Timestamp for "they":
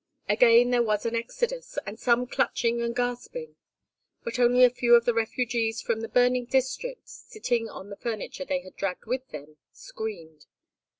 8.45-8.61